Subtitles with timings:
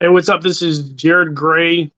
[0.00, 0.42] Hey, what's up?
[0.42, 1.90] This is Jarod Gray,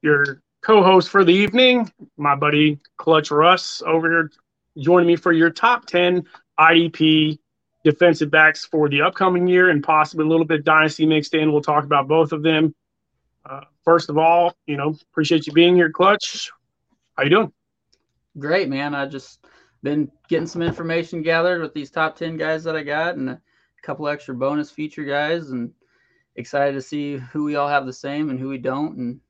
[0.00, 1.92] your co-host for the evening.
[2.16, 4.30] My buddy Clutch Russ over here
[4.78, 6.24] joining me for your top 10
[6.58, 7.38] IDP
[7.84, 11.52] defensive backs for the upcoming year and possibly a little bit dynasty mixed in.
[11.52, 12.74] We'll talk about both of them.
[13.44, 16.50] Uh, first of all, you know, appreciate you being here, Clutch.
[17.14, 17.52] How you doing?
[18.38, 18.94] Great, man.
[18.94, 19.44] I just
[19.82, 23.40] been getting some information gathered with these top 10 guys that I got and a
[23.82, 25.74] couple extra bonus feature guys and
[26.36, 29.20] excited to see who we all have the same and who we don't and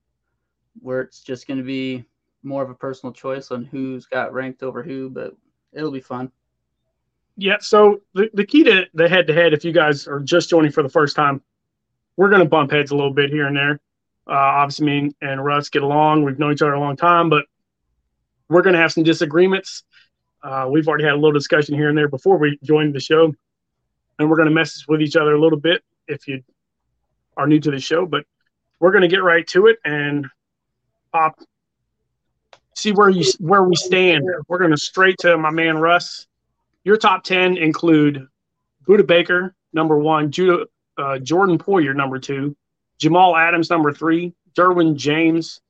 [0.81, 2.05] where it's just going to be
[2.43, 5.35] more of a personal choice on who's got ranked over who, but
[5.73, 6.31] it'll be fun.
[7.37, 7.57] Yeah.
[7.61, 10.71] So the, the key to the head to head, if you guys are just joining
[10.71, 11.43] for the first time,
[12.17, 13.81] we're going to bump heads a little bit here and there.
[14.27, 16.23] Uh, obviously, me and Russ get along.
[16.23, 17.45] We've known each other a long time, but
[18.49, 19.83] we're going to have some disagreements.
[20.43, 23.35] Uh, we've already had a little discussion here and there before we joined the show,
[24.19, 26.43] and we're going to message with each other a little bit if you
[27.37, 28.07] are new to the show.
[28.07, 28.25] But
[28.81, 30.27] we're going to get right to it and
[31.13, 31.39] pop,
[32.75, 34.25] see where you where we stand.
[34.49, 36.27] We're going to straight to my man Russ.
[36.85, 38.27] Your top ten include
[38.87, 40.67] Budda Baker, number one, Judah,
[40.99, 42.57] uh, Jordan Poyer, number two,
[42.99, 45.61] Jamal Adams, number three, Derwin James,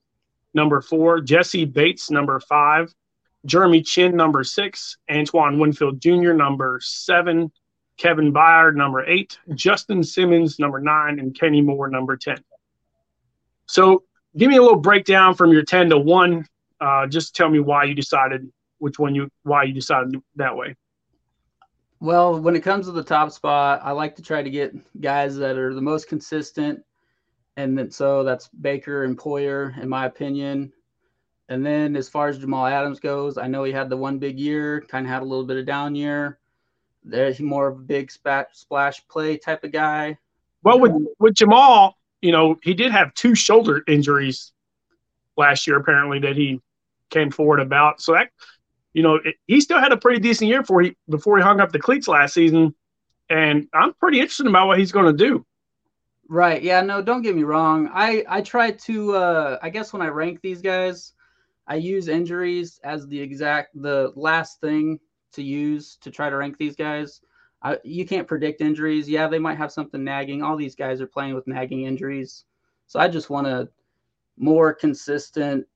[0.53, 2.93] number four, Jessie Bates, number five,
[3.47, 7.53] Jeremy Chinn number six, Antoine Winfield Jr., number seven,
[7.97, 12.43] Kevin Byard, number eight, Justin Simmons, number nine, and Kenny Moore, number 10.
[13.67, 14.03] So
[14.37, 16.47] give me a little breakdown from your 10 to one.
[16.81, 20.77] Uh, just tell me why you decided which one you, why you decided that way.
[22.01, 25.37] Well, when it comes to the top spot, I like to try to get guys
[25.37, 26.83] that are the most consistent.
[27.57, 30.73] And then, so that's Baker and Poyer, in my opinion.
[31.49, 34.39] And then as far as Jamal Adams goes, I know he had the one big
[34.39, 36.39] year, kind of had a little bit of down year.
[37.05, 40.19] There's more of a big splash play type of guy.
[40.63, 44.53] Well, with with Jamal, you know, he did have two shoulder injuries
[45.37, 46.61] last year, apparently that he
[47.11, 48.01] came forward about.
[48.01, 48.31] So that,
[48.95, 51.61] you know, it, he still had a pretty decent year before he before he hung
[51.61, 52.75] up the cleats last season,
[53.29, 55.45] and I'm pretty interested about what he's going to do.
[56.27, 56.63] Right.
[56.63, 56.81] Yeah.
[56.81, 57.03] No.
[57.03, 57.91] Don't get me wrong.
[57.93, 59.15] I I try to.
[59.15, 61.13] uh I guess when I rank these guys,
[61.67, 64.99] I use injuries as the exact the last thing
[65.35, 67.21] to use to try to rank these guys.
[67.83, 69.09] You can't predict injuries.
[69.09, 70.43] Yeah, they might have something nagging.
[70.43, 72.45] All these guys are playing with nagging injuries.
[72.87, 73.69] So I just want a
[74.37, 75.67] more consistent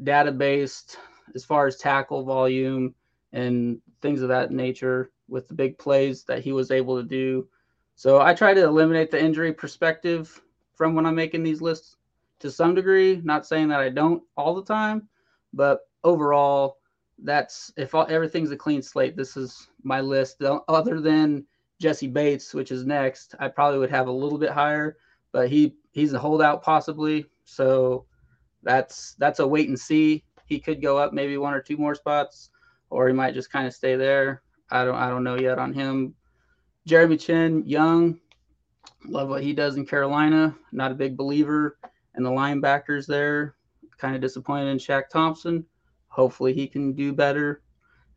[0.00, 0.96] database
[1.34, 2.94] as far as tackle volume
[3.32, 7.48] and things of that nature with the big plays that he was able to do.
[7.94, 10.42] So I try to eliminate the injury perspective
[10.74, 11.96] from when I'm making these lists
[12.40, 13.20] to some degree.
[13.22, 15.08] Not saying that I don't all the time,
[15.52, 16.79] but overall,
[17.24, 19.16] that's if all, everything's a clean slate.
[19.16, 20.42] This is my list.
[20.68, 21.44] Other than
[21.80, 24.96] Jessie Bates, which is next, I probably would have a little bit higher,
[25.32, 27.26] but he he's a holdout possibly.
[27.44, 28.06] So
[28.62, 30.24] that's that's a wait and see.
[30.46, 32.50] He could go up maybe one or two more spots,
[32.90, 34.42] or he might just kind of stay there.
[34.70, 36.14] I don't I don't know yet on him.
[36.86, 38.18] Jeremy Chinn, young,
[39.06, 40.56] love what he does in Carolina.
[40.72, 41.78] Not a big believer
[42.16, 43.54] in the linebackers there.
[43.98, 45.66] Kind of disappointed in Shaq Thompson.
[46.20, 47.62] Hopefully he can do better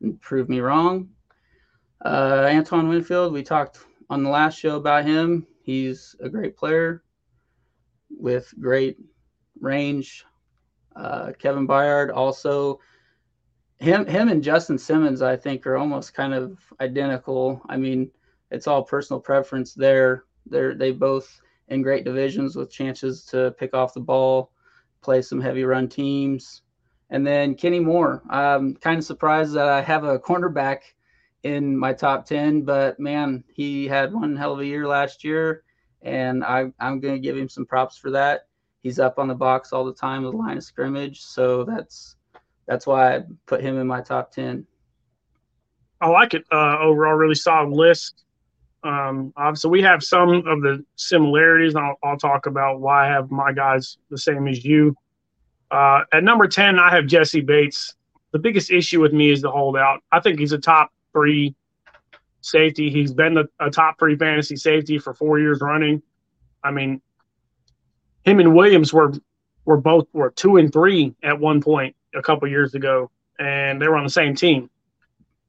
[0.01, 1.07] and prove me wrong.
[2.03, 5.47] Uh, Antoine Winfield, we talked on the last show about him.
[5.61, 7.01] He's a great player
[8.09, 8.97] with great
[9.61, 10.25] range.
[10.97, 12.81] Uh, Kevin Byard also
[13.77, 17.61] him him and Justin Simmons I think are almost kind of identical.
[17.69, 18.11] I mean,
[18.51, 20.25] it's all personal preference there.
[20.45, 21.39] They're they both
[21.69, 24.51] in great divisions with chances to pick off the ball,
[24.99, 26.63] play some heavy run teams.
[27.13, 28.23] And then Kenny Moore.
[28.27, 30.79] I'm kind of surprised that I have a cornerback
[31.43, 35.63] in my top 10, but man, he had one hell of a year last year,
[36.01, 38.47] and I, I'm going to give him some props for that.
[38.81, 42.15] He's up on the box all the time with line of scrimmage, so that's
[42.67, 44.65] that's why I put him in my top 10.
[46.01, 46.45] I like it.
[46.51, 48.23] Uh, overall, really solid list.
[48.83, 51.75] Um, obviously, we have some of the similarities.
[51.75, 54.95] I'll, I'll, talk about why I have my guys the same as you.
[55.73, 57.95] Uh, at number 10, I have Jessie Bates.
[58.31, 60.03] The biggest issue with me is the holdout.
[60.11, 61.55] I think he's a top three
[62.41, 62.91] safety.
[62.91, 66.03] He's been the, a top three fantasy safety for four years running.
[66.63, 67.01] I mean,
[68.23, 69.13] him and Williams were
[69.65, 73.09] were both were two and three at one point a couple years ago,
[73.39, 74.69] and they were on the same team.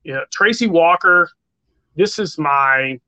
[0.05, 1.29] Yeah, Tracy Walker.
[1.97, 2.99] This is my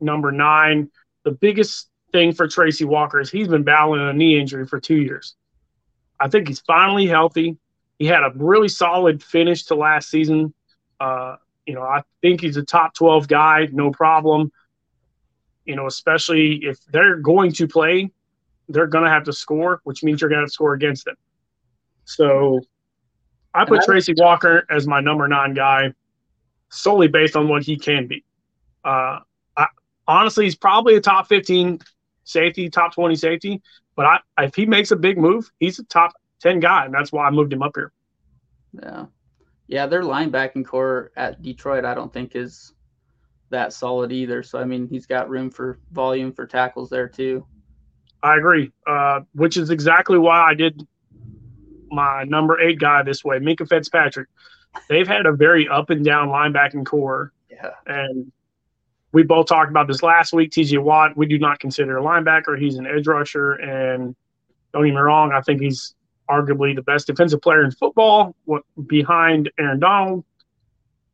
[0.00, 0.92] number nine.
[1.24, 4.96] The biggest thing for Tracy Walker is he's been battling a knee injury for two
[4.96, 5.34] years.
[6.20, 7.56] I think he's finally healthy.
[7.98, 10.54] He had a really solid finish to last season.
[11.00, 11.36] Uh,
[11.66, 14.50] you know, I think he's a top 12 guy, no problem.
[15.64, 18.10] You know, especially if they're going to play,
[18.68, 21.04] they're going to have to score, which means you're going to have to score against
[21.04, 21.16] them.
[22.04, 22.60] So
[23.54, 25.92] I put I, Tracy Walker as my number nine guy
[26.70, 28.24] solely based on what he can be.
[28.84, 29.20] Uh,
[29.56, 29.66] I,
[30.08, 31.80] honestly, he's probably a top 15
[32.24, 33.62] safety, top 20 safety.
[33.94, 37.12] But I, if he makes a big move, he's a top 10 guy, and that's
[37.12, 37.92] why I moved him up here.
[38.82, 39.06] Yeah.
[39.68, 42.74] Yeah, their linebacking corps at Detroit, I don't think is
[43.50, 44.42] that solid either.
[44.42, 47.46] So, I mean, he's got room for volume for tackles there, too.
[48.22, 50.86] I agree, uh, which is exactly why I did
[51.90, 54.28] my number eight guy this way, Minkah Fitzpatrick.
[54.88, 57.32] They've had a very up and down linebacking corps.
[57.50, 57.70] Yeah.
[57.86, 58.32] And
[59.12, 60.50] we both talked about this last week.
[60.50, 62.58] TJ Watt, we do not consider a linebacker.
[62.58, 63.52] He's an edge rusher.
[63.52, 64.16] And
[64.72, 65.94] don't get me wrong, I think he's
[66.30, 68.34] arguably the best defensive player in football
[68.86, 70.24] behind Aaron Donald.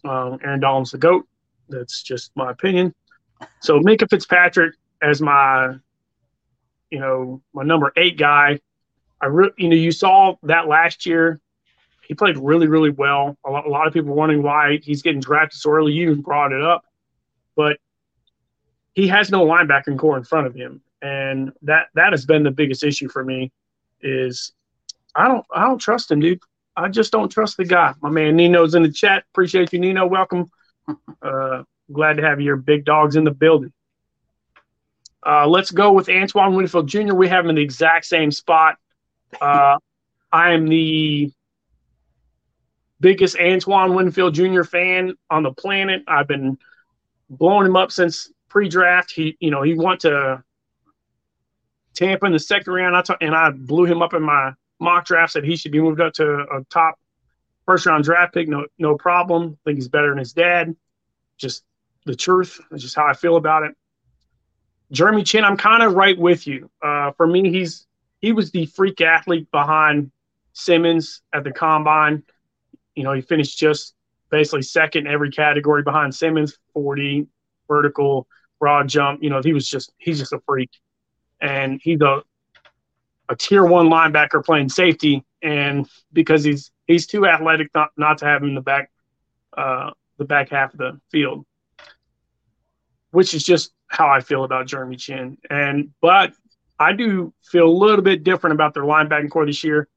[0.05, 1.27] Um, Aaron Donald's the GOAT.
[1.69, 2.95] That's just my opinion.
[3.61, 5.75] So Minkah Fitzpatrick as my,
[6.91, 8.61] you know, my number eight guy.
[9.21, 11.41] I re- you know, you saw that last year.
[12.07, 13.37] He played really, really well.
[13.45, 15.93] A lot, a lot of people wondering why he's getting drafted so early.
[15.93, 16.85] You brought it up,
[17.55, 17.79] but
[18.99, 22.51] he has no linebacking corps in front of him, and that that has been the
[22.51, 23.53] biggest issue for me.
[24.03, 24.51] Is
[25.15, 26.41] I don't I don't trust him, dude.
[26.77, 27.95] I just don't trust the guy.
[28.03, 29.23] My man Nino's in the chat.
[29.31, 30.07] Appreciate you, Nino.
[30.07, 30.51] Welcome.
[31.21, 33.71] Uh, glad to have your big dogs in the building.
[35.27, 37.13] Uh, let's go with Antoine Winfield Jr.
[37.13, 38.77] We have him in the exact same spot.
[39.39, 39.77] Uh,
[40.33, 41.31] I am the
[43.01, 44.63] biggest Antoine Winfield Jr.
[44.63, 46.05] fan on the planet.
[46.09, 46.57] I've been
[47.29, 49.13] blowing him up since pre-draft.
[49.13, 50.43] He, you know, he went to
[51.95, 52.97] Tampa in the second round.
[52.97, 55.33] I t- and I blew him up in my mock draft.
[55.33, 56.99] Said he should be moved up to a top
[57.67, 58.49] first round draft pick.
[58.49, 59.53] No, no problem.
[59.53, 60.75] I think he's better than his dad.
[61.37, 61.65] Just
[62.05, 62.61] the truth.
[62.71, 63.75] That's just how I feel about it.
[64.91, 66.71] Jeremy Chinn, I'm kind of right with you.
[66.83, 67.87] Uh, for me, he's
[68.21, 70.11] he was the freak athlete behind
[70.53, 72.23] Simmons at the combine.
[72.95, 73.95] You know, he finished just
[74.31, 77.27] basically second in every category behind Simmons, 40
[77.69, 78.27] vertical,
[78.59, 79.23] broad jump.
[79.23, 80.71] You know, he was just he's just a freak,
[81.41, 82.23] and he's a
[83.29, 88.25] a tier one linebacker playing safety, and because he's he's too athletic not, not to
[88.25, 88.91] have him in the back
[89.57, 91.45] uh, the back half of the field,
[93.11, 95.39] which is just how I feel about Jeremy Chinn.
[95.51, 96.33] And but
[96.79, 99.89] I do feel a little bit different about their linebacking corps this year.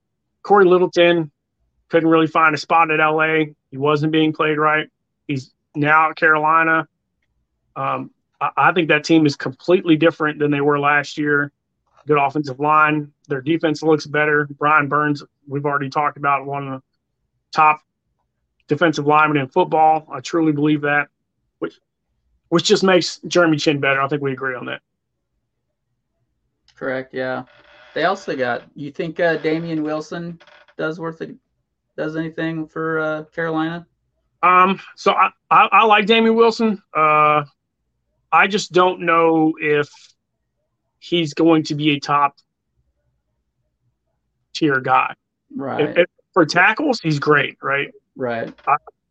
[0.44, 1.32] Corey Littleton
[1.90, 3.54] couldn't really find a spot at LA.
[3.70, 4.90] He wasn't being played right.
[5.28, 6.88] He's now at Carolina.
[7.76, 8.12] Um,
[8.42, 11.52] I, I think that team is completely different than they were last year.
[12.08, 13.12] Good offensive line.
[13.28, 14.48] Their defense looks better.
[14.58, 16.84] Brian Burns, we've already talked about one of the
[17.52, 17.82] top
[18.68, 20.08] defensive linemen in football.
[20.12, 21.10] I truly believe that,
[21.60, 21.80] which
[22.50, 24.02] which just makes Jeremy Chinn better.
[24.02, 24.82] I think we agree on that.
[26.76, 27.14] Correct.
[27.14, 27.44] Yeah.
[27.94, 28.64] They also got.
[28.76, 30.40] You think uh, Damien Wilson
[30.78, 31.36] does worth it?
[31.98, 33.86] Does anything for uh, Carolina?
[34.42, 34.80] Um.
[34.96, 36.82] So I, I, I like Damien Wilson.
[36.96, 37.44] Uh,
[38.32, 39.90] I just don't know if
[41.00, 42.38] he's going to be a top
[44.54, 45.14] tier guy.
[45.56, 45.82] Right.
[45.82, 47.92] If, if, for tackles, he's great, right?
[48.16, 48.54] Right.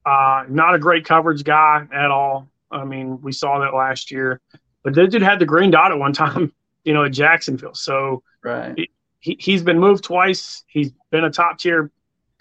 [0.07, 2.49] Uh, not a great coverage guy at all.
[2.71, 4.41] I mean, we saw that last year,
[4.83, 6.53] but they did have the green dot at one time,
[6.85, 7.75] you know, at Jacksonville.
[7.75, 8.89] So right.
[9.19, 10.65] he, he's been moved twice.
[10.67, 11.91] He's been a top tier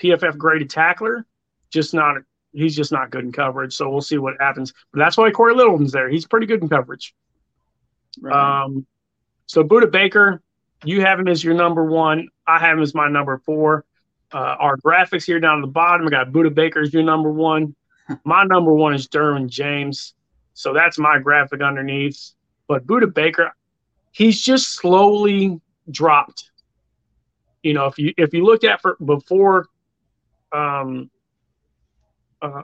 [0.02, 1.26] PFF graded tackler,
[1.72, 2.18] just not
[2.54, 3.74] he's just not good in coverage.
[3.74, 4.74] So we'll see what happens.
[4.92, 6.10] But that's why Corey Littleton's there.
[6.10, 7.14] He's pretty good in coverage.
[8.20, 8.64] Right.
[8.64, 8.86] Um,
[9.46, 10.42] so Budda Baker,
[10.84, 12.30] you have him as your number one.
[12.48, 13.86] I have him as my number four.
[14.32, 17.32] Uh, our graphics here down at the bottom, I got Budda Baker as your number
[17.32, 17.76] one.
[18.26, 20.14] my number one is Derwin James.
[20.54, 22.32] So that's my graphic underneath.
[22.68, 23.52] But Budda Baker,
[24.12, 26.52] he's just slowly dropped.
[27.64, 29.66] You know, if you if you looked at for before
[30.52, 31.10] um,
[32.42, 32.64] uh,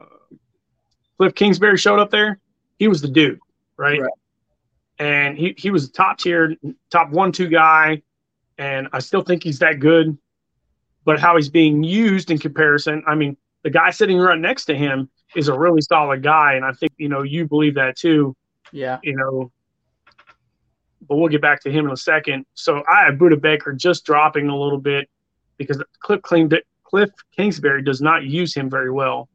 [1.17, 2.39] Cliff Kingsbury showed up there,
[2.77, 3.39] he was the dude,
[3.77, 4.01] right?
[4.01, 4.11] right.
[4.99, 6.55] And he, he was a top tier,
[6.89, 8.01] top one, two guy.
[8.57, 10.17] And I still think he's that good.
[11.03, 14.75] But how he's being used in comparison, I mean, the guy sitting right next to
[14.75, 16.53] him is a really solid guy.
[16.53, 18.35] And I think, you know, you believe that too.
[18.71, 18.99] Yeah.
[19.03, 19.51] You know,
[21.07, 22.45] but we'll get back to him in a second.
[22.53, 25.09] So I have Budda Baker just dropping a little bit
[25.57, 26.21] because Cliff,
[26.83, 29.29] Cliff Kingsbury does not use him very well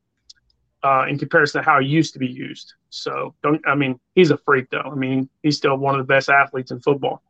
[0.82, 2.74] uh, in comparison to how he used to be used.
[2.90, 4.80] So don't I mean he's a freak though.
[4.80, 7.22] I mean he's still one of the best athletes in football.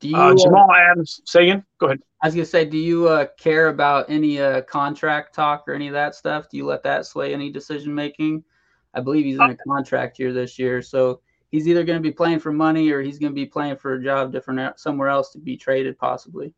[0.00, 1.64] Do you, uh, Jamal uh, Adams, say again.
[1.78, 2.00] Go ahead.
[2.22, 5.88] I was gonna say, do you uh, care about any uh, contract talk or any
[5.88, 6.50] of that stuff?
[6.50, 8.44] Do you let that sway any decision making?
[8.92, 12.12] I believe he's in a contract year this year, so he's either going to be
[12.12, 15.30] playing for money or he's going to be playing for a job different somewhere else
[15.30, 16.52] to be traded possibly.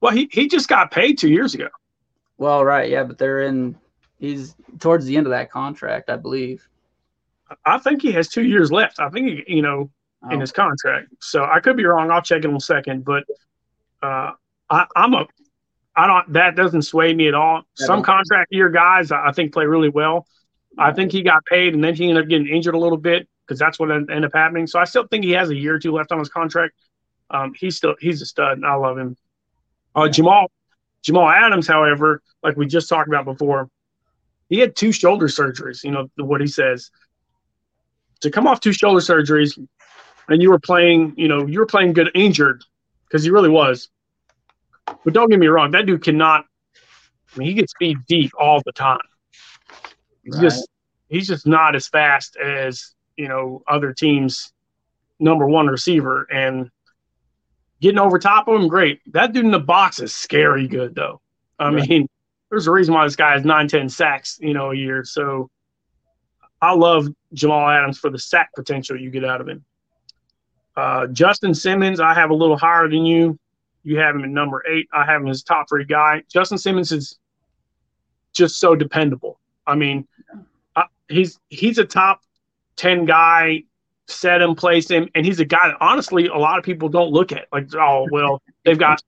[0.00, 1.68] Well, he, he just got paid two years ago.
[2.36, 3.76] Well, right, yeah, but they're in.
[4.18, 6.66] He's towards the end of that contract, I believe.
[7.64, 9.00] I think he has two years left.
[9.00, 9.90] I think he, you know,
[10.22, 10.30] oh.
[10.30, 11.08] in his contract.
[11.20, 12.10] So I could be wrong.
[12.10, 13.24] I'll check in a second, but
[14.02, 14.32] uh,
[14.70, 15.26] I, I'm a.
[15.96, 16.32] I don't.
[16.32, 17.62] That doesn't sway me at all.
[17.74, 20.26] Some contract year guys, I think, play really well.
[20.76, 23.28] I think he got paid, and then he ended up getting injured a little bit
[23.46, 24.66] because that's what ended up happening.
[24.66, 26.74] So I still think he has a year or two left on his contract.
[27.30, 29.16] Um, he's still he's a stud, and I love him.
[29.94, 30.50] Uh, Jamal
[31.02, 33.68] Jamal Adams, however, like we just talked about before,
[34.48, 35.84] he had two shoulder surgeries.
[35.84, 36.90] You know what he says
[38.20, 39.58] to come off two shoulder surgeries,
[40.28, 41.14] and you were playing.
[41.16, 42.64] You know you were playing good injured
[43.06, 43.88] because he really was.
[44.86, 46.44] But don't get me wrong, that dude cannot.
[47.34, 48.98] I mean, he gets beat deep all the time.
[50.24, 50.42] He's right.
[50.42, 50.68] just
[51.08, 54.52] he's just not as fast as you know other teams'
[55.18, 56.70] number one receiver, and
[57.80, 59.00] getting over top of him, great.
[59.12, 61.20] That dude in the box is scary good though.
[61.58, 61.88] I right.
[61.88, 62.08] mean,
[62.54, 65.04] there's a reason why this guy has nine, ten sacks, you know, a year.
[65.04, 65.50] So
[66.62, 69.64] I love Jamal Adams for the sack potential you get out of him.
[70.76, 73.36] Uh, Justin Simmons, I have a little higher than you.
[73.82, 74.86] You have him at number eight.
[74.92, 76.22] I have him as top three guy.
[76.32, 77.18] Justin Simmons is
[78.32, 79.40] just so dependable.
[79.66, 80.06] I mean,
[80.76, 82.20] I, he's he's a top
[82.76, 83.64] ten guy
[84.06, 87.10] set him, place him, and he's a guy that honestly a lot of people don't
[87.10, 87.48] look at.
[87.52, 89.02] Like, oh well, they've got,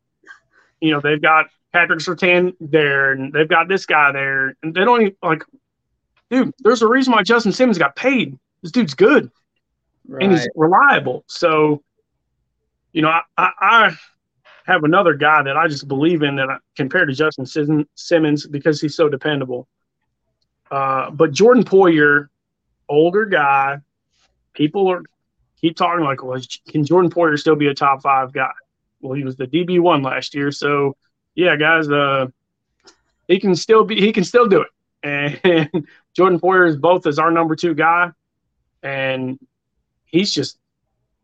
[0.80, 4.82] you know, they've got Patrick Surtain there, and they've got this guy there, and they
[4.82, 5.42] don't even like,
[6.30, 6.54] dude.
[6.60, 8.38] There's a reason why Justin Simmons got paid.
[8.62, 9.30] This dude's good,
[10.08, 10.22] right.
[10.22, 11.22] and he's reliable.
[11.26, 11.82] So,
[12.94, 13.96] you know, I, I, I
[14.64, 17.44] have another guy that I just believe in that I, compared to Justin
[17.94, 19.68] Simmons because he's so dependable.
[20.70, 22.28] Uh, but Jordan Poyer,
[22.88, 23.80] older guy,
[24.54, 25.02] people are
[25.60, 28.52] keep talking like, well, can Jordan Poyer still be a top five guy?
[29.02, 30.96] Well, he was the DB one last year, so
[31.36, 32.26] yeah, guys, uh,
[33.28, 34.68] he can still be, he can still do it.
[35.02, 38.10] And Jordan Poyer is both as our number two guy,
[38.82, 39.38] and
[40.06, 40.58] he's just,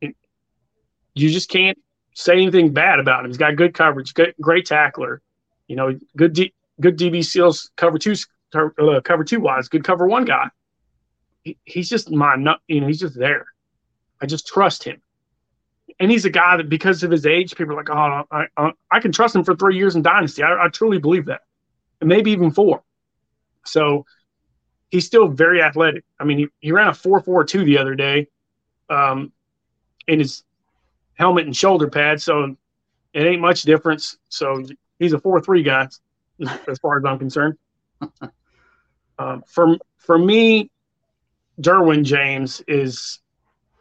[0.00, 1.78] you just can't
[2.14, 3.30] say anything bad about him.
[3.30, 5.20] He's got good coverage, good, great tackler,
[5.66, 8.14] you know, good, D, good DB seals cover two,
[8.54, 10.48] uh, cover two wise, good cover one guy
[11.42, 12.36] he, he's just my
[12.68, 13.46] you know he's just there.
[14.20, 15.00] I just trust him,
[16.00, 18.72] and he's a guy that because of his age, people are like, oh, I, I,
[18.90, 20.42] I can trust him for three years in dynasty.
[20.42, 21.42] I, I truly believe that,
[22.00, 22.82] and maybe even four.
[23.64, 24.06] So
[24.90, 26.04] he's still very athletic.
[26.18, 28.28] I mean, he, he ran a four four two the other day,
[28.90, 29.32] um,
[30.06, 30.44] in his
[31.14, 32.24] helmet and shoulder pads.
[32.24, 32.56] So
[33.12, 34.18] it ain't much difference.
[34.28, 34.64] So
[34.98, 35.88] he's a four three guy,
[36.68, 37.56] as far as I'm concerned.
[39.18, 40.70] Um, for for me,
[41.60, 43.20] Derwin James is,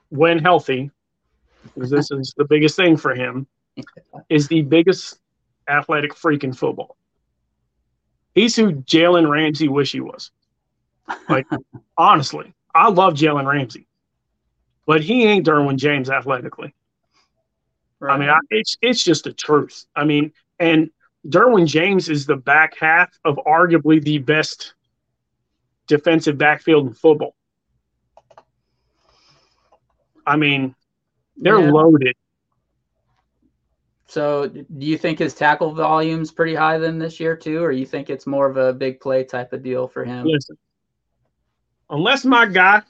[0.10, 0.92] when healthy,
[1.64, 3.48] because this is the biggest thing for him,
[4.30, 5.20] is the biggest
[5.68, 6.98] athletic freak in football.
[8.34, 10.32] He's who Jalen Ramsey wish he was.
[11.30, 11.48] Like,
[11.98, 13.88] honestly, I love Jalen Ramsey,
[14.86, 16.74] but he ain't Derwin James athletically.
[18.00, 18.16] Right.
[18.16, 19.86] I mean, I, it's it's just the truth.
[19.96, 20.90] I mean, and
[21.28, 24.74] Derwin James is the back half of arguably the best
[25.88, 27.36] defensive backfield in football.
[30.26, 30.76] I mean,
[31.42, 31.72] they're yeah.
[31.72, 32.16] loaded.
[34.08, 37.86] So, do you think his tackle volume's pretty high then this year too, or you
[37.86, 40.26] think it's more of a big play type of deal for him?
[40.26, 40.58] Listen,
[41.90, 42.82] unless my guy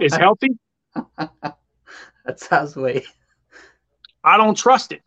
[0.00, 0.50] is healthy,
[0.94, 1.56] that
[2.36, 3.04] sounds way.
[4.24, 5.02] I don't trust it.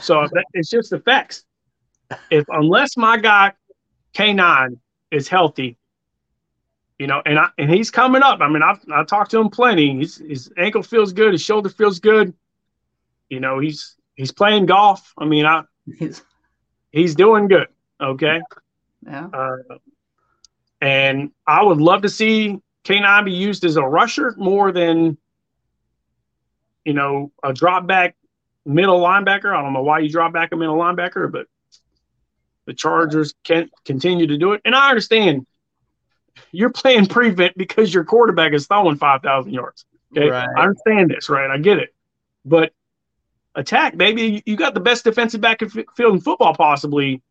[0.00, 1.44] So it's just the facts.
[2.30, 3.52] If unless my guy
[4.14, 4.78] K9
[5.10, 5.78] is healthy,
[7.00, 8.42] you know, and I and he's coming up.
[8.42, 9.96] I mean, I've I talked to him plenty.
[9.96, 12.34] He's, his ankle feels good, his shoulder feels good.
[13.30, 15.14] You know, he's he's playing golf.
[15.16, 15.62] I mean, I
[15.98, 16.22] he's,
[16.90, 17.68] he's doing good.
[18.02, 18.42] Okay.
[19.06, 19.28] Yeah.
[19.32, 19.56] Uh,
[20.82, 25.16] and I would love to see K9 be used as a rusher more than,
[26.84, 28.14] you know, a drop back
[28.66, 29.56] middle linebacker.
[29.56, 31.46] I don't know why you drop back a middle linebacker, but
[32.66, 34.60] the Chargers can't continue to do it.
[34.66, 35.46] And I understand
[36.52, 39.84] you're playing prevent because your quarterback is throwing 5,000 yards.
[40.16, 40.28] Okay.
[40.28, 40.48] Right.
[40.56, 41.50] I understand this, right?
[41.50, 41.94] I get it.
[42.44, 42.72] But
[43.54, 47.22] attack, baby, you got the best defensive back in field in football possibly.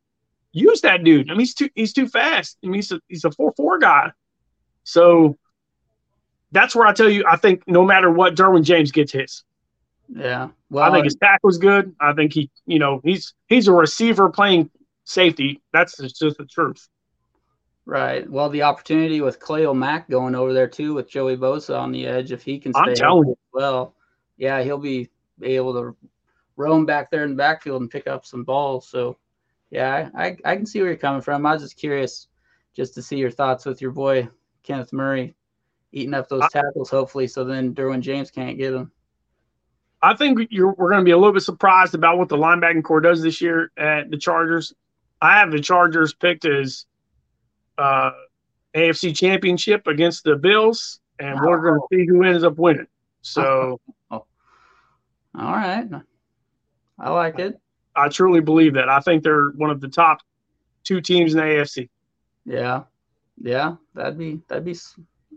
[0.51, 1.29] Use that dude.
[1.29, 2.57] I mean, he's too he's too fast.
[2.63, 4.11] I mean, he's a he's a four four guy.
[4.83, 5.37] So
[6.51, 9.43] that's where I tell you, I think no matter what, Derwin James gets his.
[10.07, 10.49] Yeah.
[10.71, 11.95] Well, I think his tackle's good.
[11.99, 14.71] I think he, you know, he's he's a receiver playing
[15.03, 15.61] safety.
[15.71, 16.87] That's just the truth.
[17.89, 18.29] Right.
[18.29, 22.05] Well, the opportunity with Khalil Mack going over there too, with Joey Bosa on the
[22.05, 23.37] edge, if he can stay I'm telling you.
[23.51, 23.95] well,
[24.37, 25.09] yeah, he'll be
[25.41, 25.97] able to
[26.55, 28.87] roam back there in the backfield and pick up some balls.
[28.87, 29.17] So,
[29.71, 31.47] yeah, I, I can see where you're coming from.
[31.47, 32.27] I was just curious
[32.75, 34.29] just to see your thoughts with your boy
[34.61, 35.33] Kenneth Murray
[35.91, 38.91] eating up those tackles, hopefully, so then Derwin James can't get them.
[40.03, 42.83] I think you're, we're going to be a little bit surprised about what the linebacking
[42.83, 44.75] corps does this year at the Chargers.
[45.23, 46.85] I have the Chargers picked as
[47.79, 48.11] uh,
[48.75, 52.87] AFC Championship against the Bills, and we're going to see who ends up winning.
[53.21, 53.79] So,
[54.11, 54.25] all
[55.35, 55.87] right,
[56.99, 57.59] I like it.
[57.95, 58.89] I truly believe that.
[58.89, 60.19] I think they're one of the top
[60.83, 61.89] two teams in the AFC.
[62.45, 62.83] Yeah,
[63.41, 64.75] yeah, that'd be that'd be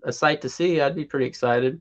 [0.04, 0.80] a sight to see.
[0.80, 1.80] I'd be pretty excited.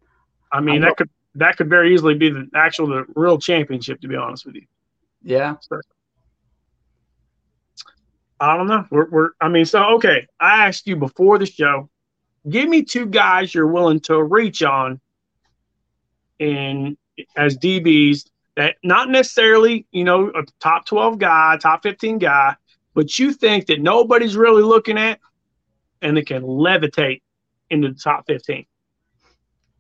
[0.52, 4.02] I mean, I that could that could very easily be the actual the real championship.
[4.02, 4.66] To be honest with you.
[5.24, 5.56] Yeah.
[5.62, 5.80] So,
[8.42, 8.86] I don't know.
[8.90, 10.28] We're, we're I mean, so okay.
[10.40, 11.90] I asked you before the show.
[12.50, 15.00] Give me two guys you're willing to reach on
[16.40, 16.98] in
[17.38, 22.56] as DBs that not necessarily, you know, a top 12 guy, top 15 guy,
[22.96, 25.20] but you think that nobody's really looking at
[26.02, 27.22] and that can levitate
[27.70, 28.66] into the top 15.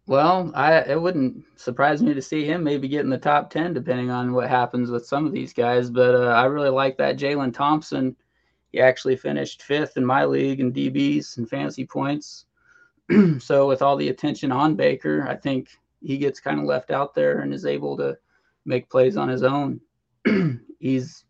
[0.05, 3.73] Well, I it wouldn't surprise me to see him maybe get in the top 10
[3.73, 7.17] depending on what happens with some of these guys, but uh, I really like that
[7.17, 8.15] Jalen Thompson.
[8.71, 12.45] He actually finished fifth in my league in DBs and fantasy points.
[13.39, 15.69] so with all the attention on Baker, I think
[16.01, 18.17] he gets kind of left out there and is able to
[18.65, 19.81] make plays on his own.
[20.79, 21.25] He's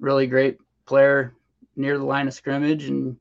[0.00, 1.34] really great player
[1.76, 3.16] near the line of scrimmage and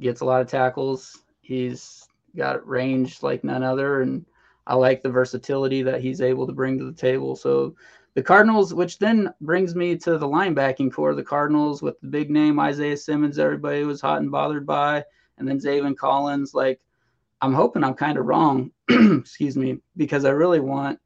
[0.00, 1.22] gets a lot of tackles.
[1.40, 4.24] He's got range like none other, and
[4.66, 7.36] I like the versatility that he's able to bring to the table.
[7.36, 7.74] So
[8.14, 12.30] the Cardinals, which then brings me to the linebacking corps, the Cardinals with the big
[12.30, 15.04] name Isaiah Simmons, everybody was hot and bothered by,
[15.36, 16.54] and then Zaven Collins.
[16.54, 16.80] Like,
[17.42, 21.00] I'm hoping I'm kind of wrong, excuse me, because I really want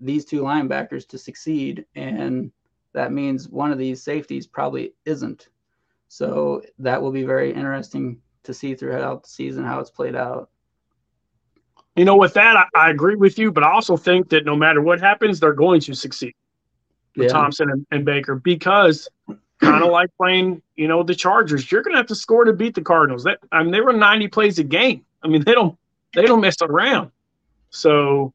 [0.00, 2.52] these two linebackers to succeed, and
[2.92, 5.48] that means one of these safeties probably isn't.
[6.08, 10.50] So that will be very interesting to see throughout the season how it's played out.
[11.96, 14.56] You know, with that, I, I agree with you, but I also think that no
[14.56, 16.34] matter what happens, they're going to succeed
[17.16, 17.32] with yeah.
[17.32, 19.08] Thompson and, and Baker because
[19.60, 22.52] kind of like playing, you know, the Chargers, you're going to have to score to
[22.52, 23.24] beat the Cardinals.
[23.24, 25.04] That I mean, they run 90 plays a game.
[25.22, 25.76] I mean, they don't
[26.14, 27.10] they don't mess around.
[27.70, 28.32] So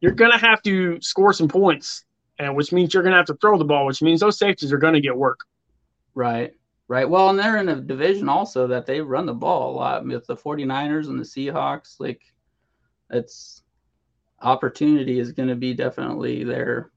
[0.00, 2.04] you're going to have to score some points,
[2.38, 4.72] and which means you're going to have to throw the ball, which means those safeties
[4.72, 5.40] are going to get work.
[6.14, 6.54] Right.
[6.88, 7.08] Right.
[7.08, 10.26] Well, and they're in a division also that they run the ball a lot with
[10.26, 12.00] the 49ers and the Seahawks.
[12.00, 12.20] Like,
[13.10, 13.62] it's
[14.42, 16.90] opportunity is going to be definitely there.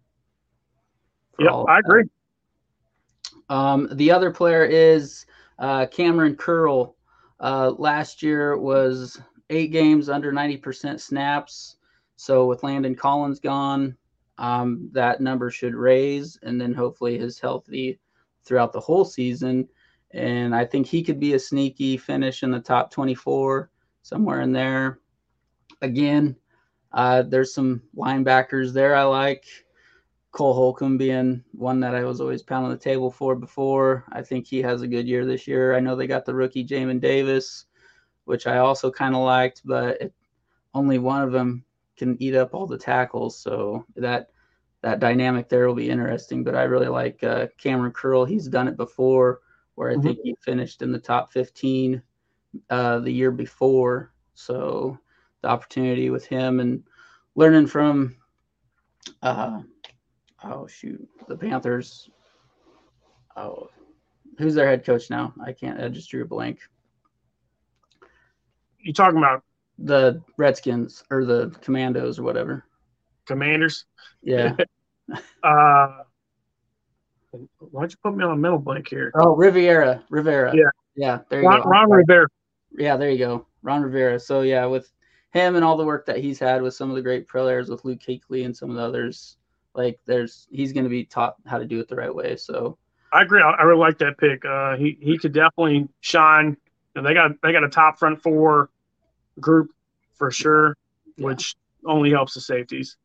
[1.39, 2.03] Yeah, I agree.
[3.49, 5.25] Um, the other player is
[5.59, 6.95] uh, Kamren Curl.
[7.39, 9.19] Uh, last year was
[9.49, 11.77] eight games under 90% snaps.
[12.15, 13.97] So with Landon Collins gone,
[14.37, 17.99] um, that number should raise, and then hopefully his healthy
[18.45, 19.67] throughout the whole season
[20.13, 23.69] and I think he could be a sneaky finish in the top 24
[24.03, 24.99] somewhere in there.
[25.81, 26.35] Again,
[26.91, 29.45] uh, there's some linebackers there I like.
[30.33, 34.03] Cole Holcomb being one that I was always pounding the table for before.
[34.11, 35.75] I think he has a good year this year.
[35.75, 37.65] I know they got the rookie Jamin Davis,
[38.25, 40.13] which I also kind of liked, but it,
[40.73, 41.63] only one of them
[41.97, 43.39] can eat up all the tackles.
[43.39, 44.31] So that
[44.81, 46.43] that dynamic there will be interesting.
[46.43, 48.25] But I really like uh, Kamren Curl.
[48.25, 49.41] He's done it before
[49.75, 50.01] where I mm-hmm.
[50.01, 52.01] think he finished in the top 15
[52.71, 54.11] uh, the year before.
[54.33, 54.97] So
[55.41, 56.83] the opportunity with him and
[57.35, 58.15] learning from,
[59.21, 59.61] uh,
[60.43, 62.09] oh shoot, the Panthers.
[63.35, 63.69] Oh,
[64.37, 65.33] who's their head coach now?
[65.43, 65.81] I can't.
[65.81, 66.59] I just drew a blank.
[68.79, 69.43] You talking about
[69.79, 72.65] the Redskins or the Commandos or whatever?
[73.25, 73.85] Commanders.
[74.21, 74.55] Yeah.
[75.43, 76.03] uh,
[77.57, 79.11] Why'd you put me on a mental blank here?
[79.15, 80.03] Oh, Rivera.
[80.09, 80.53] Rivera.
[80.55, 80.69] Yeah.
[80.95, 81.19] Yeah.
[81.29, 81.69] There you Ron, go.
[81.69, 82.27] Ron Rivera.
[82.77, 83.47] Yeah, there you go.
[83.63, 84.19] Ron Rivera.
[84.19, 84.91] So yeah, with
[85.31, 87.83] him and all the work that he's had with some of the great players with
[87.85, 89.37] Luke Kuechly and some of the others,
[89.75, 92.35] like there's he's going to be taught how to do it the right way.
[92.35, 92.77] So
[93.11, 93.41] I agree.
[93.41, 94.43] I, I really like that pick.
[94.45, 96.57] Uh, he he could definitely shine.
[96.95, 98.69] And they got they got a top front four
[99.39, 99.71] group
[100.15, 100.77] for sure,
[101.17, 101.25] yeah.
[101.25, 101.55] which
[101.85, 102.97] only helps the safeties.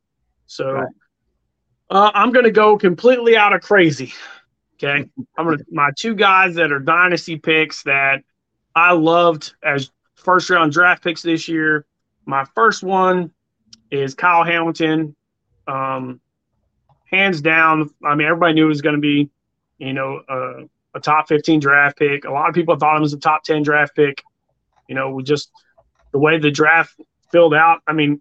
[0.46, 0.88] So right.
[1.90, 4.12] Uh, I'm going to go completely out of crazy.
[4.74, 8.22] Okay, I'm gonna my two guys that are dynasty picks that
[8.74, 11.86] I loved as first round draft picks this year.
[12.26, 13.30] My first one
[13.90, 15.16] is Kyle Hamilton.
[15.66, 16.20] Um,
[17.10, 17.90] hands down.
[18.04, 19.30] I mean, everybody knew it was going to be,
[19.78, 22.24] you know, uh, a top 15 draft pick.
[22.24, 24.22] A lot of people thought him was a top 10 draft pick.
[24.88, 25.50] You know, we just
[26.12, 26.98] the way the draft
[27.30, 27.80] filled out.
[27.86, 28.20] I mean,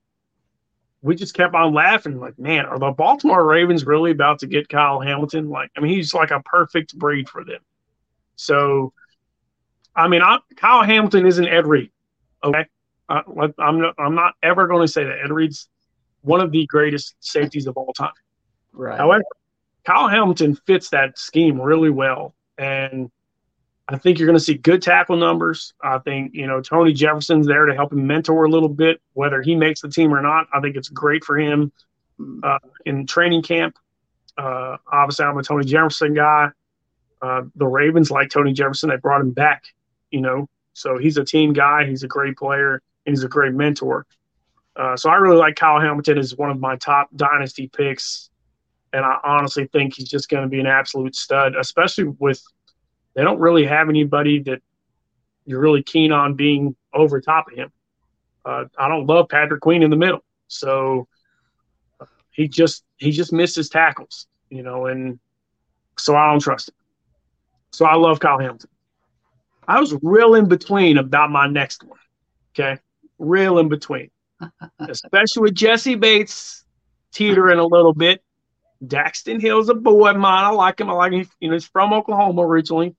[1.02, 4.67] we just kept on laughing, like, man, are the Baltimore Ravens really about to get
[4.67, 5.50] Kyle Hamilton?
[5.50, 7.62] Like, I mean, he's like a perfect breed for them.
[8.36, 8.93] So,
[9.95, 11.91] I mean, I, Kyle Hamilton isn't Ed Reed.
[12.43, 12.65] Okay,
[13.10, 13.21] uh,
[13.58, 15.69] I'm not, I'm not ever going to say that Ed Reed's
[16.21, 18.12] one of the greatest safeties of all time.
[18.73, 18.97] Right.
[18.97, 19.23] However,
[19.86, 23.10] Kyle Hamilton fits that scheme really well, and
[23.88, 25.73] I think you're going to see good tackle numbers.
[25.82, 29.41] I think, you know, Tony Jefferson's there to help him mentor a little bit, whether
[29.41, 30.47] he makes the team or not.
[30.53, 31.71] I think it's great for him
[32.43, 33.77] uh, in training camp.
[34.38, 36.49] Uh, obviously, I'm a Tony Jefferson guy.
[37.21, 38.89] Uh, the Ravens like Tony Jefferson.
[38.89, 39.65] They brought him back,
[40.12, 41.86] you know, so he's a team guy.
[41.86, 44.06] He's a great player and he's a great mentor.
[44.75, 48.30] Uh, so I really like Kyle Hamilton as one of my top dynasty picks.
[48.97, 52.41] And I honestly think he's just going to be an absolute stud, especially with–
[53.17, 54.62] they don't really have anybody that
[55.43, 57.71] you're really keen on being over top of him.
[58.45, 61.07] Uh, I don't love Patrick Queen in the middle, so
[62.29, 65.19] he just he just misses tackles, you know, and
[65.97, 66.75] so I don't trust him.
[67.71, 68.69] So I love Kyle Hamilton.
[69.67, 71.99] I was real in between about my next one.
[72.53, 72.79] Okay,
[73.17, 74.12] real in between,
[74.79, 76.63] especially with Jessie Bates
[77.12, 78.23] teetering a little bit.
[78.85, 80.45] Daxton Hill's a boy of mine.
[80.45, 80.89] I like him.
[80.89, 81.27] I like him.
[81.39, 82.95] You know, he's from Oklahoma originally.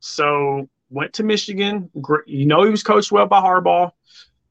[0.00, 1.90] So went to Michigan.
[2.26, 3.92] You know he was coached well by Harbaugh,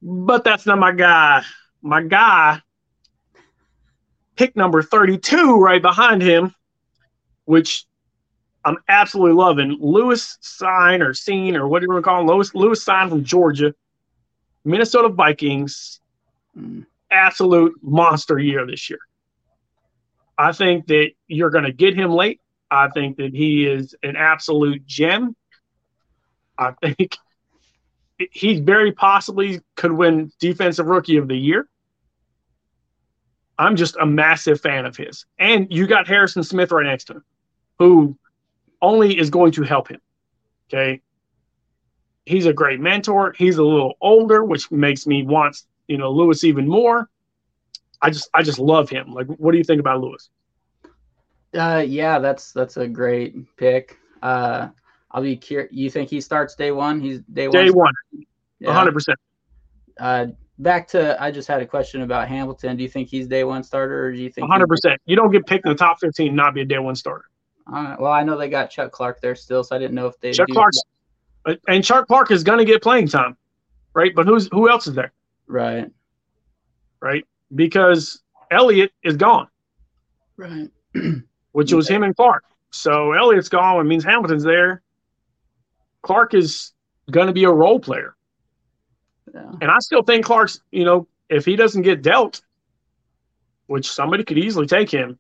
[0.02, 1.44] but that's not my guy.
[1.82, 2.62] My guy,
[4.36, 6.54] pick number 32 right behind him,
[7.46, 7.86] which
[8.64, 9.78] I'm absolutely loving.
[9.80, 12.28] Lewis Sign or Scene or whatever you want to call him?
[12.28, 13.74] Lewis, Lewis Cine from Georgia,
[14.64, 16.00] Minnesota Vikings.
[16.58, 16.86] Mm.
[17.12, 19.00] Absolute monster year this year.
[20.42, 22.42] I think that you're going to get him late.
[22.72, 25.36] I think that he is an absolute gem.
[26.58, 27.16] I think
[28.32, 31.70] he very possibly could win Defensive Rookie of the Year.
[33.60, 35.28] I'm just a massive fan of his.
[35.38, 37.24] And you got Harrison Smith right next to him,
[37.78, 38.18] who
[38.82, 40.02] only is going to help him.
[40.68, 41.02] Okay.
[42.26, 43.36] He's a great mentor.
[43.38, 45.56] He's a little older, which makes me want,
[45.88, 47.11] you know, Lewis even more.
[48.02, 49.14] I just I just love him.
[49.14, 50.30] Like, what do you think about Lewis?
[51.54, 53.98] Uh yeah, that's that's a great pick.
[54.22, 54.70] Uh
[55.12, 55.72] I'll be curious.
[55.74, 57.02] You think he starts day one?
[57.02, 57.94] He's day one.
[58.14, 58.24] Day
[58.60, 58.76] one.
[58.76, 59.20] hundred percent.
[60.00, 60.28] Uh,
[60.60, 62.78] back to I just had a question about Hamilton.
[62.78, 64.48] Do you think he's day one starter, or do you think?
[64.50, 65.02] hundred percent.
[65.06, 67.26] You don't get picked in the top fifteen, not be a day one starter.
[67.72, 70.20] Uh, well, I know they got Chuck Clark there still, so I didn't know if
[70.20, 70.32] they.
[70.32, 70.74] Chuck Clark,
[71.68, 73.36] and Chuck Clark is going to get playing time,
[73.94, 74.14] right?
[74.16, 75.12] But who's who else is there?
[75.48, 75.90] Right.
[77.02, 79.48] Right, because Elliott is gone.
[80.38, 80.70] Right.
[81.52, 82.44] Which was him and Clark.
[82.72, 83.80] So Elliott's gone.
[83.80, 84.82] It means Hamilton's there.
[86.02, 86.72] Clark is
[87.10, 88.16] going to be a role player.
[89.34, 89.52] Yeah.
[89.62, 92.42] And I still think Clark's, you know, if he doesn't get dealt,
[93.68, 95.18] which somebody could easily take him,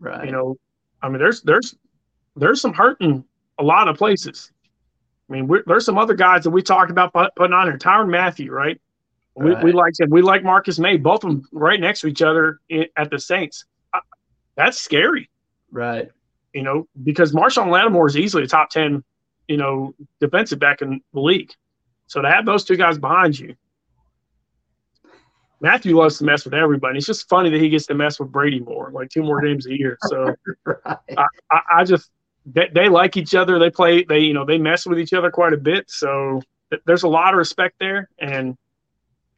[0.00, 0.26] right?
[0.26, 0.56] You know,
[1.02, 1.76] I mean, there's there's
[2.36, 3.24] there's some hurt in
[3.58, 4.50] a lot of places.
[5.28, 7.78] I mean, there's some other guys that we talked about putting on here.
[7.78, 8.80] Tyrann Mathieu, right?
[9.36, 9.58] Right.
[9.58, 10.10] We, we like him.
[10.10, 10.96] We like Marcus Maye.
[10.96, 12.60] Both of them right next to each other
[12.96, 13.64] at the Saints.
[14.56, 15.28] That's scary,
[15.72, 16.08] right?
[16.52, 19.02] You know, because Marshon Lattimore is easily a top ten
[19.48, 21.52] you know, defensive back in the league.
[22.06, 23.54] So to have those two guys behind you,
[25.60, 26.98] Mathieu loves to mess with everybody.
[26.98, 29.66] It's just funny that he gets to mess with Brady more, like two more games
[29.66, 29.96] a year.
[30.02, 30.34] So
[30.66, 30.76] right.
[31.16, 32.10] I, I, I, just
[32.44, 33.58] they, they, like each other.
[33.58, 34.04] They play.
[34.04, 35.90] They you know they mess with each other quite a bit.
[35.90, 38.10] So th- there's a lot of respect there.
[38.18, 38.58] And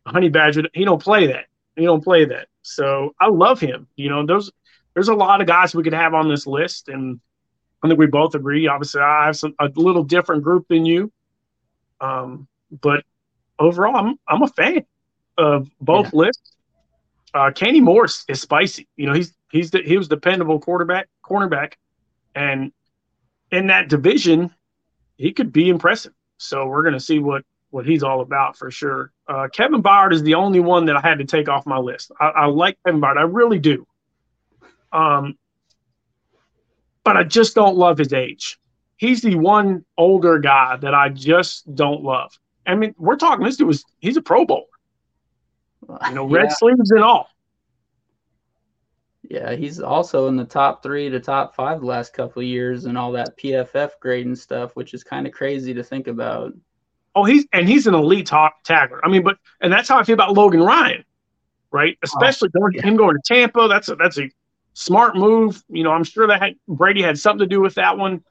[0.06, 1.46] Honey Badger, he don't play that.
[1.74, 2.48] He don't play that.
[2.62, 3.88] So I love him.
[3.96, 4.50] You know, there's
[4.94, 7.20] there's a lot of guys we could have on this list, and
[7.82, 8.66] I think we both agree.
[8.66, 11.12] Obviously, I have some, a little different group than you,
[12.00, 12.46] um,
[12.80, 13.04] but
[13.58, 14.86] overall, I'm I'm a fan
[15.36, 16.20] of both yeah.
[16.20, 16.52] lists.
[17.34, 18.88] Uh, Kenny Morris is spicy.
[18.96, 21.74] You know, he's he's the, he was dependable quarterback, cornerback,
[22.34, 22.72] and
[23.50, 24.54] in that division,
[25.16, 26.12] he could be impressive.
[26.38, 27.44] So we're gonna see what
[27.76, 29.12] what he's all about for sure.
[29.28, 32.10] Uh, Kevin Byard is the only one that I had to take off my list.
[32.18, 33.86] I, I like Kevin Byard, I really do.
[34.92, 35.36] Um,
[37.04, 38.58] but I just don't love his age.
[38.96, 42.32] He's the one older guy that I just don't love.
[42.66, 44.64] I mean, we're talking this dude was he's a Pro Bowler.
[46.08, 46.54] You know, red yeah.
[46.54, 47.28] sleeves and all.
[49.28, 52.86] Yeah, he's also in the top three to top five the last couple of years
[52.86, 56.54] and all that PFF grade and stuff, which is kind of crazy to think about.
[57.16, 59.00] Oh, he's and he's an elite top tagger.
[59.02, 61.02] I mean, but and that's how I feel about Logan Ryan,
[61.72, 61.98] right?
[62.04, 62.82] Especially oh, yeah.
[62.82, 63.68] him going to Tampa.
[63.68, 64.30] That's a that's a
[64.74, 65.64] smart move.
[65.70, 68.22] You know, I'm sure that had, Brady had something to do with that one.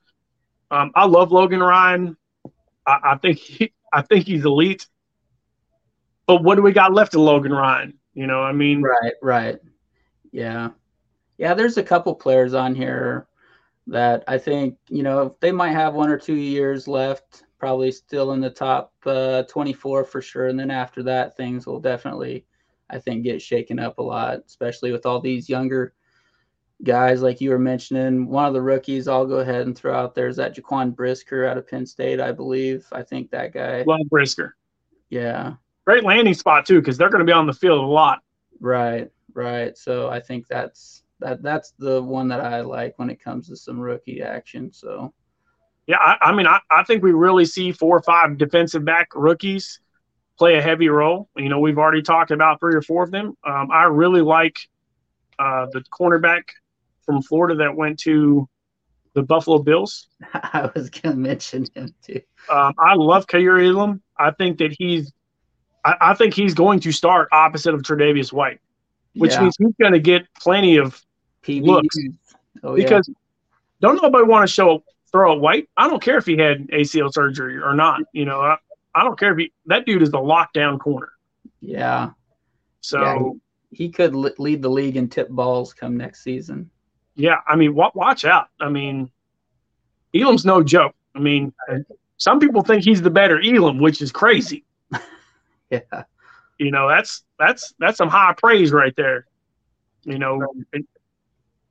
[0.69, 2.15] Um, I love Logan Ryan.
[2.85, 4.87] I, I think he, I think he's elite.
[6.27, 7.95] But what do we got left of Logan Ryan?
[8.13, 9.59] You know, I mean, right, right,
[10.31, 10.69] yeah,
[11.39, 11.55] yeah.
[11.55, 13.25] There's a couple players on here
[13.87, 18.33] that I think you know they might have one or two years left, probably still
[18.33, 22.45] in the top uh, 24 for sure, and then after that, things will definitely,
[22.89, 25.93] I think, get shaken up a lot, especially with all these younger
[26.83, 28.27] guys like you were mentioning.
[28.27, 31.45] One of the rookies I'll go ahead and throw out there is that Jaquan Brisker
[31.45, 32.85] out of Penn State, I believe.
[32.91, 33.83] I think that guy.
[33.83, 34.55] Love Brisker.
[35.09, 35.53] Yeah,
[35.85, 38.21] great landing spot too because they're going to be on the field a lot.
[38.59, 39.77] Right, right.
[39.77, 43.55] So I think that's that that's the one that I like when it comes to
[43.55, 44.71] some rookie action.
[44.71, 45.13] So
[45.87, 49.09] yeah, I, I mean I, I think we really see four or five defensive back
[49.15, 49.79] rookies
[50.37, 51.29] play a heavy role.
[51.35, 53.37] You know, we've already talked about three or four of them.
[53.43, 54.57] Um, I really like
[55.39, 56.43] uh, the cornerback
[57.05, 58.47] from Florida that went to
[59.13, 60.07] the Buffalo Bills.
[60.33, 62.21] I was going to mention him too.
[62.51, 64.01] Um, I love Kaiir Elam.
[64.17, 65.11] I think that he's
[65.83, 68.59] I, I, think he's going to start opposite of Tre'Davious White,
[69.13, 69.41] which yeah.
[69.41, 71.01] means he's going to get plenty of
[71.43, 71.65] PBs.
[71.65, 71.97] looks.
[72.63, 73.13] Oh, because yeah.
[73.81, 74.83] don't nobody want to show
[75.15, 75.69] throw a White.
[75.78, 78.01] I don't care if he had ACL surgery or not.
[78.12, 78.58] You know, I,
[78.93, 81.10] I don't care if he that dude is the lockdown corner.
[81.62, 82.10] Yeah.
[82.82, 83.19] So yeah,
[83.71, 86.69] he, he could lead the league in tip balls come next season.
[87.15, 88.47] Yeah, I mean, watch out.
[88.60, 89.10] I mean,
[90.13, 90.93] Elam's no joke.
[91.15, 91.54] I mean,
[92.17, 94.65] some people think he's the better Elam, which is crazy.
[95.71, 96.04] Yeah.
[96.60, 99.25] You know, that's that's that's some high praise right there.
[100.04, 100.54] You know,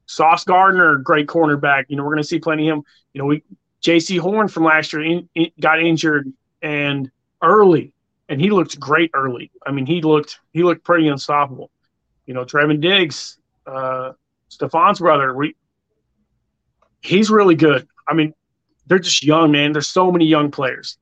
[0.07, 1.85] Sauce Gardner, great cornerback.
[1.89, 2.85] You know, we're going to see plenty of him.
[3.13, 3.43] You know, we
[3.83, 7.11] Jaycee Horn from last year in, in, got injured and
[7.43, 7.93] early,
[8.29, 9.51] and he looked great early.
[9.67, 11.71] I mean, he looked he looked pretty unstoppable.
[12.27, 14.13] You know, Trevon Diggs, uh,
[14.51, 15.55] Stefon's brother, we
[17.03, 17.87] he's really good.
[18.09, 18.35] I mean,
[18.87, 19.73] they're just young, man.
[19.73, 20.99] There's so many young players.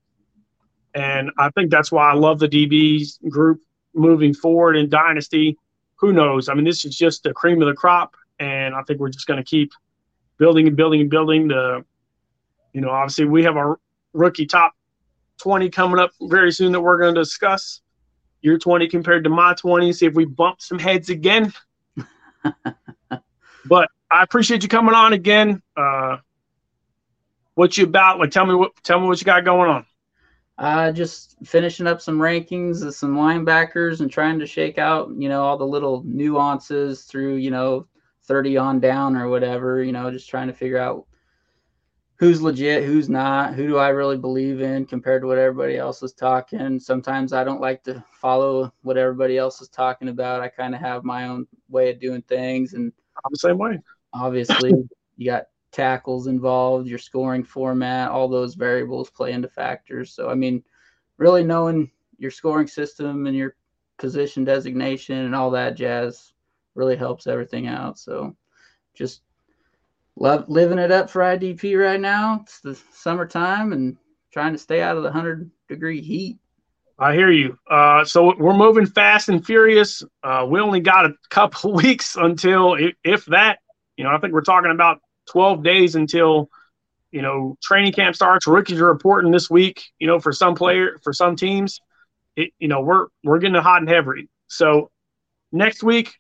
[0.95, 3.63] And I think that's why I love the DBs group
[3.95, 5.57] moving forward in Dynasty.
[5.97, 6.49] Who knows?
[6.49, 8.15] I mean, this is just the cream of the crop.
[8.43, 9.73] And I think we're just going to keep
[10.39, 11.49] building and building and building.
[11.49, 11.85] The,
[12.73, 13.79] you know, obviously we have our
[14.13, 14.73] rookie top
[15.41, 17.81] 20 coming up very soon that we're going to discuss.
[18.41, 19.93] Your 20 compared to my 20.
[19.93, 21.53] See if we bump some heads again.
[23.65, 25.63] but I appreciate you coming on again.
[25.77, 26.17] Uh,
[27.55, 28.19] what you about?
[28.19, 29.87] Like, tell me what tell me what you got going on.
[30.59, 35.29] Uh, just finishing up some rankings of some linebackers and trying to shake out, you
[35.29, 37.87] know, all the little nuances through, you know,
[38.27, 41.07] 30 on down or whatever, you know, just trying to figure out
[42.17, 46.03] who's legit, who's not, who do I really believe in compared to what everybody else
[46.05, 46.79] is talking.
[46.79, 50.41] Sometimes I don't like to follow what everybody else is talking about.
[50.41, 52.75] I kind of have my own way of doing things.
[52.75, 53.81] And I'm the same way.
[54.15, 54.73] Obviously,
[55.17, 60.13] you got tackles involved, your scoring format, all those variables play into factors.
[60.13, 60.63] So, I mean,
[61.17, 63.57] really knowing your scoring system and your
[63.99, 66.35] position designation and all that jazz
[66.75, 67.99] really helps everything out.
[67.99, 68.37] So,
[68.95, 69.23] just
[70.17, 72.41] love living it up for IDP right now.
[72.43, 73.97] It's the summertime and
[74.33, 76.39] trying to stay out of the 100 degree heat.
[76.99, 77.59] I hear you.
[77.69, 80.05] Uh, so we're moving fast and furious.
[80.23, 83.59] Uh, we only got a couple weeks until, if that,
[83.97, 86.51] you know, I think we're talking about 12 days until
[87.13, 88.47] you know training camp starts.
[88.47, 89.85] Rookies are reporting this week.
[89.99, 91.81] You know, for some player, for some teams,
[92.37, 94.29] it, you know we're we're getting hot and heavy.
[94.49, 94.91] So
[95.53, 96.15] next week,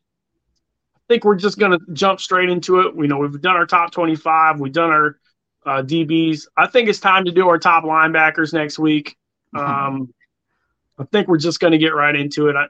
[1.12, 2.96] think we're just gonna jump straight into it.
[2.96, 4.60] We know we've done our top 25.
[4.60, 5.18] We've done our
[5.66, 6.46] uh, DBs.
[6.56, 9.14] I think it's time to do our top linebackers next week.
[9.54, 10.12] Um,
[10.98, 12.56] I think we're just going to get right into it.
[12.56, 12.66] I,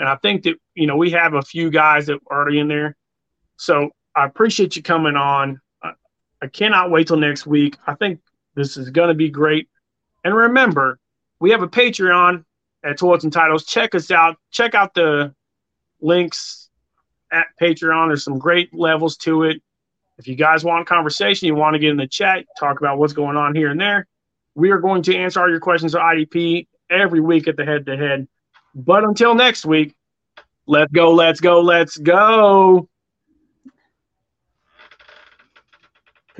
[0.00, 2.66] and I think that you know we have a few guys that are already in
[2.66, 2.96] there.
[3.56, 5.60] So I appreciate you coming on.
[6.42, 7.76] I cannot wait till next week.
[7.86, 8.20] I think
[8.56, 9.68] this is going to be great.
[10.24, 10.98] And remember,
[11.38, 12.44] we have a Patreon
[12.82, 13.64] at Toilets and Titles.
[13.64, 14.36] Check us out.
[14.50, 15.32] Check out the
[16.00, 16.63] links
[17.30, 18.08] at Patreon.
[18.08, 19.62] There's some great levels to it.
[20.18, 23.12] If you guys want conversation, you want to get in the chat, talk about what's
[23.12, 24.06] going on here and there,
[24.54, 27.86] we are going to answer all your questions on IDP every week at the head
[27.86, 28.28] to head.
[28.74, 29.94] But until next week,
[30.66, 32.88] let's go, let's go, let's go.